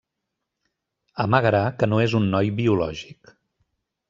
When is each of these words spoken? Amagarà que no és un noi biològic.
Amagarà 1.25 1.61
que 1.83 1.91
no 1.93 2.01
és 2.09 2.17
un 2.21 2.27
noi 2.37 2.53
biològic. 2.63 3.37